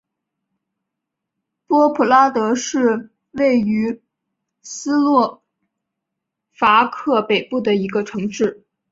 [1.67, 4.01] 波普拉德是位于
[4.63, 5.43] 斯洛
[6.53, 8.65] 伐克北部的一个城市。